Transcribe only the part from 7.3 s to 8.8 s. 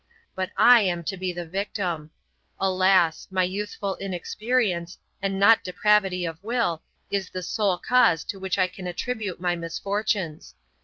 sole cause to which I